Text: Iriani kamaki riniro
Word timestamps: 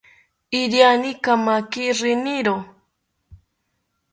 Iriani 0.59 1.11
kamaki 1.23 1.83
riniro 1.99 2.55